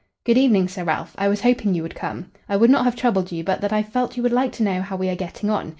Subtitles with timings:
[0.25, 1.13] "Good evening, Sir Ralph.
[1.15, 2.31] I was hoping you would come.
[2.49, 4.81] I would not have troubled you but that I felt you would like to know
[4.81, 5.69] how we are getting on.